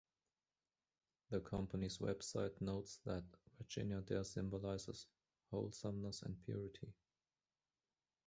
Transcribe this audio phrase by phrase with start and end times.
[1.29, 3.23] The company's Web site notes that
[3.59, 5.05] Virginia Dare symbolizes
[5.51, 6.91] "wholesomeness and purity".